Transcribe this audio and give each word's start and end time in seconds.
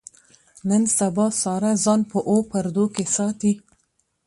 نن 0.69 0.83
سبا 0.97 1.27
ساره 1.41 1.71
ځان 1.83 2.01
په 2.11 2.17
اوو 2.29 2.47
پردو 2.51 2.85
کې 2.95 3.05
ساتي. 3.15 3.53